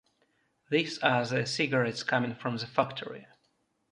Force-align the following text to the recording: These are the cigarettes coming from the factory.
These 0.71 0.97
are 1.03 1.23
the 1.27 1.45
cigarettes 1.45 2.01
coming 2.01 2.33
from 2.33 2.57
the 2.57 2.65
factory. 2.65 3.27